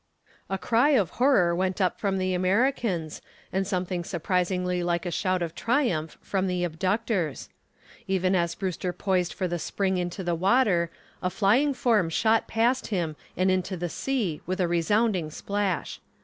A 0.49 0.57
cry 0.57 0.97
of 0.99 1.11
horror 1.21 1.53
went 1.55 1.79
up 1.79 1.99
from 1.99 2.17
the 2.17 2.33
Americans, 2.33 3.21
and 3.53 3.67
something 3.67 4.03
surprisingly 4.03 4.81
like 4.81 5.05
a 5.05 5.11
shout 5.11 5.43
of 5.43 5.53
triumph 5.53 6.17
from 6.21 6.47
the 6.47 6.63
abductors. 6.63 7.49
Even 8.07 8.33
as 8.33 8.55
Brewster 8.55 8.93
poised 8.93 9.31
for 9.31 9.47
the 9.47 9.59
spring 9.59 9.97
into 9.97 10.23
the 10.23 10.33
water 10.33 10.89
a 11.21 11.29
flying 11.29 11.75
form 11.75 12.09
shot 12.09 12.47
past 12.47 12.87
him 12.87 13.15
and 13.37 13.51
into 13.51 13.77
the 13.77 13.89
sea 13.89 14.41
with 14.47 14.59
a 14.59 14.67
resounding 14.67 15.29
splash. 15.29 16.01